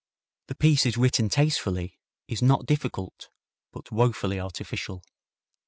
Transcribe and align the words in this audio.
The 0.47 0.55
piece 0.55 0.87
is 0.87 0.97
written 0.97 1.29
tastefully, 1.29 1.99
is 2.27 2.41
not 2.41 2.65
difficult, 2.65 3.29
but 3.71 3.91
woefully 3.91 4.39
artificial. 4.39 5.03